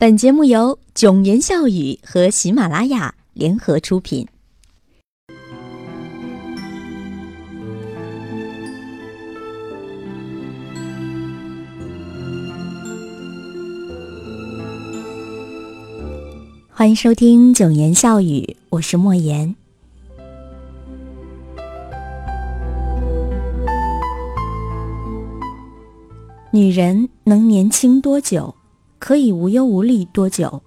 [0.00, 4.24] 本节目由囧言笑语和喜马拉雅联合出品。
[16.70, 19.52] 欢迎收听囧言笑语，我是莫言。
[26.52, 28.54] 女人能年轻多久？
[29.08, 30.62] 可以无忧无虑多久？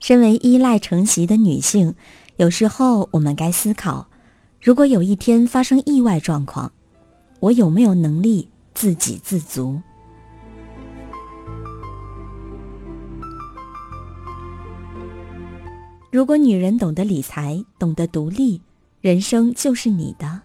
[0.00, 1.94] 身为依赖成习的女性，
[2.34, 4.08] 有时候我们该思考：
[4.60, 6.72] 如果有一天发生意外状况，
[7.38, 9.80] 我有没有能力自给自足？
[16.10, 18.60] 如果女人懂得理财，懂得独立，
[19.00, 20.40] 人生就是你的。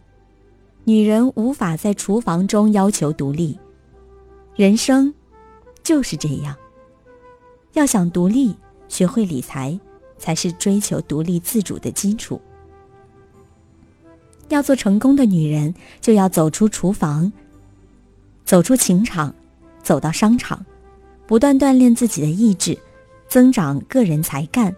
[0.84, 3.58] 女人无法在厨房中要求独立，
[4.56, 5.12] 人生
[5.82, 6.56] 就是这样。
[7.76, 8.56] 要想独立，
[8.88, 9.78] 学会理财，
[10.18, 12.42] 才是追求独立自主的基础。
[14.48, 17.32] 要做成功的女人，就要走出厨房，
[18.46, 19.36] 走出情场，
[19.84, 20.66] 走到商场，
[21.28, 22.78] 不断锻炼自己的意志，
[23.28, 24.74] 增长个人才干，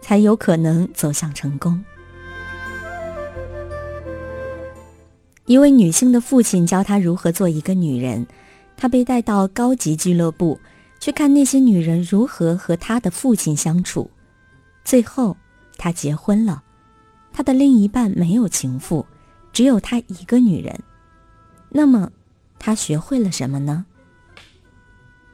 [0.00, 1.82] 才有可能走向成功。
[5.46, 8.26] 一位女性的父亲教她如何做一个女人，
[8.76, 10.58] 她被带到高级俱乐部。
[11.02, 14.08] 去看那些女人如何和她的父亲相处，
[14.84, 15.36] 最后，
[15.76, 16.62] 她结婚了。
[17.32, 19.04] 她的另一半没有情妇，
[19.52, 20.78] 只有她一个女人。
[21.70, 22.12] 那么，
[22.56, 23.84] 她学会了什么呢？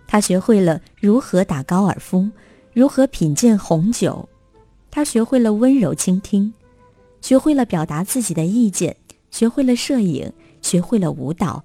[0.06, 2.30] 她学会了如何打高尔夫，
[2.72, 4.26] 如何品鉴红酒。
[4.90, 6.54] 她学会了温柔倾听，
[7.20, 8.96] 学会了表达自己的意见，
[9.30, 10.32] 学会了摄影，
[10.62, 11.62] 学会了舞蹈，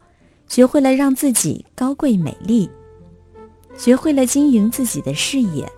[0.49, 2.69] 学会了让自己高贵美丽。
[3.77, 5.69] 学会了经营自己的事业，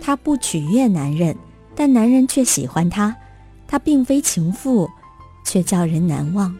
[0.00, 1.36] 她不取悦男人，
[1.74, 3.14] 但男人却喜欢她。
[3.68, 4.88] 她并非情妇，
[5.44, 6.56] 却叫人难忘。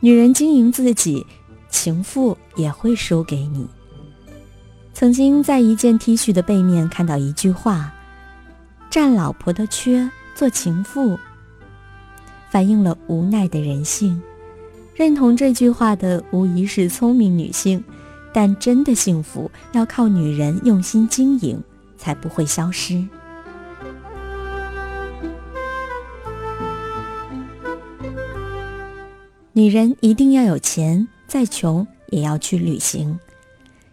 [0.00, 1.26] 女人经营自己，
[1.68, 3.68] 情妇也会输给你。
[4.94, 7.92] 曾经在一件 T 恤的背面看到一句话
[8.88, 11.18] ：“占老婆的缺，做情妇。”
[12.50, 14.22] 反映了无奈的人性。
[14.94, 17.82] 认同这句话的无疑是聪明女性，
[18.32, 21.62] 但真的幸福要靠女人用心经营，
[21.96, 23.02] 才不会消失。
[29.54, 33.18] 女人一定要有钱，再穷也要去旅行。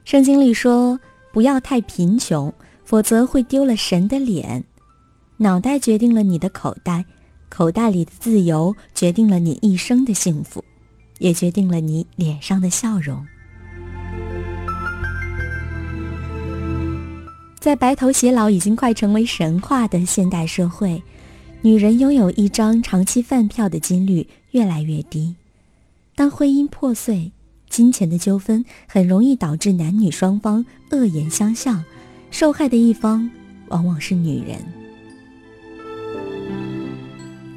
[0.06, 1.00] 圣经里说
[1.31, 4.64] ：“不要太贫穷，否则会丢了神的脸。”
[5.38, 7.06] 脑袋决定了你的口袋，
[7.50, 10.64] 口袋里的自由决定了你一生的幸福。
[11.19, 13.24] 也决定了你脸上的笑容。
[17.59, 21.03] 在白头偕老已经快成为神话的现代社会，
[21.62, 25.35] 女人拥有一张长期饭票的几率越来越低。
[26.16, 27.31] 当婚姻破碎，
[27.69, 31.84] 金钱的纠纷很容易导致男女双方恶言相向，
[32.31, 33.30] 受害的一方
[33.68, 34.57] 往往是女人。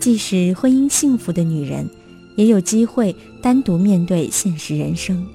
[0.00, 1.88] 即使婚姻幸福的女人。
[2.36, 5.26] 也有机会单独面对现实人生，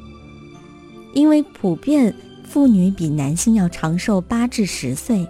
[1.13, 2.13] 因为普遍
[2.43, 5.27] 妇女比男性要长寿八至十岁，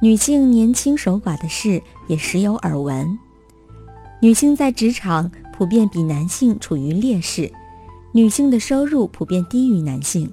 [0.00, 3.18] 女性年轻守寡的事也时有耳闻。
[4.20, 7.52] 女性在职场普遍比男性处于劣势，
[8.12, 10.30] 女性的收入普遍低于男性，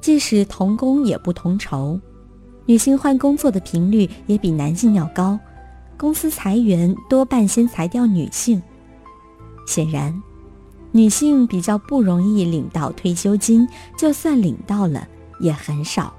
[0.00, 2.00] 即使同工也不同酬，
[2.64, 5.38] 女性换工作的频率也比男性要高，
[5.98, 8.62] 公司裁员多半先裁掉女性。
[9.70, 10.20] 显然，
[10.90, 15.06] 女性比较不容易领到退休金，就算领到了，
[15.38, 16.12] 也很少。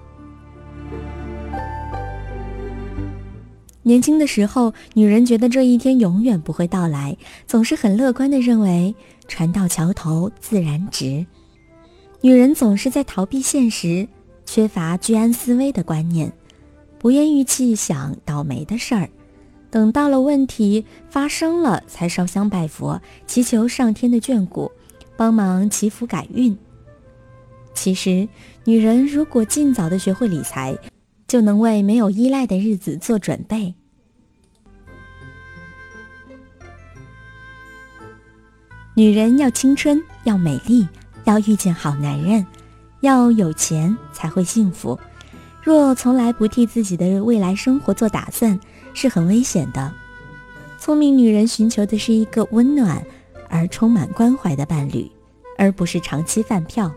[3.83, 8.95] 年轻的时候，女人觉得这一天永远不会到来，总是很乐观的认为
[9.27, 11.25] “船到桥头自然直”。
[12.23, 14.07] 女人总是在逃避现实，
[14.45, 16.31] 缺乏居安思危的观念，
[16.97, 19.09] 不愿意去想倒霉的事儿。
[19.71, 24.69] 等到了问题发生了，才烧香拜佛，祈求上天的眷顾，
[25.15, 26.55] 帮忙祈福改运。
[27.73, 28.27] 其实，
[28.65, 30.77] 女人如果尽早的学会理财，
[31.25, 33.73] 就能为没有依赖的日子做准备。
[38.93, 40.85] 女人要青春，要美丽，
[41.23, 42.45] 要遇见好男人，
[42.99, 44.99] 要有钱才会幸福。
[45.63, 48.59] 若从来不替自己的未来生活做打算，
[48.93, 49.93] 是很危险的。
[50.79, 53.05] 聪明女人寻求的是一个温暖
[53.49, 55.09] 而充满关怀的伴侣，
[55.57, 56.91] 而不是长期饭票。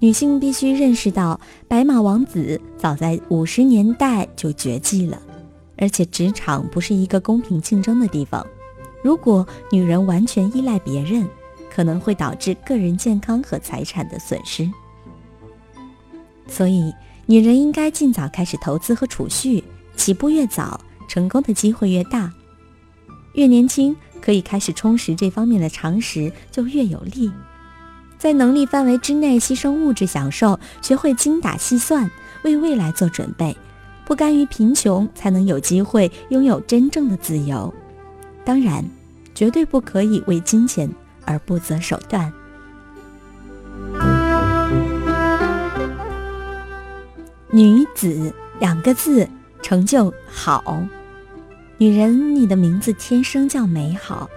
[0.00, 5.20] 女性必须认识到，白马王子早在五十年代就绝迹了，
[5.76, 8.46] 而且职场不是一个公平竞争的地方。
[9.02, 11.28] 如果女人完全依赖别人，
[11.70, 14.68] 可能会导致个人健康和财产的损失。
[16.48, 16.92] 所以，
[17.26, 19.62] 女人应该尽早开始投资和储蓄，
[19.96, 22.32] 起步越早，成功的机会越大。
[23.32, 27.32] 越年轻，可以开始充实这方面的常识，就越有利。
[28.18, 32.10] 在能力范围之内牺牲物质享受，学会精打细算，
[32.42, 33.56] 为未来做准备，
[34.04, 37.72] 不甘于贫穷，才能有机会拥有真正的自由。
[38.44, 38.84] 当然，
[39.34, 40.90] 绝对不可以为金钱
[41.24, 42.32] 而不择手段。
[47.52, 49.28] 女子两个字，
[49.62, 50.82] 成就好。
[51.80, 54.28] 女人，你的名字天生叫美好，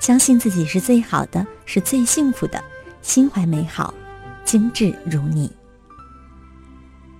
[0.00, 2.62] 相信自己是最好的，是最幸福的。
[3.00, 3.94] 心怀美好，
[4.44, 5.50] 精致如你。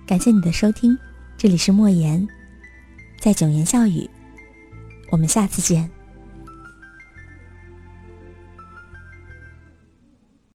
[0.05, 0.95] 感谢你的收听，
[1.35, 2.27] 这里是莫言，
[3.19, 4.07] 在九言笑语，
[5.09, 5.89] 我们下次见。